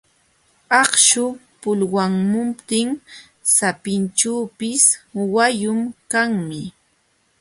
[0.81, 1.25] Akśhu
[1.61, 2.89] pulwamutin
[3.55, 4.83] sapinćhuupis
[5.33, 5.79] wayun
[6.11, 6.61] kanmi.